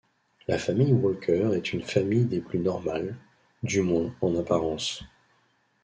[0.47, 3.15] La famille Walker est une famille des plus normales,
[3.61, 5.03] du moins en apparence.